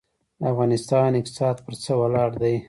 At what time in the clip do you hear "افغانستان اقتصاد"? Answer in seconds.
0.53-1.55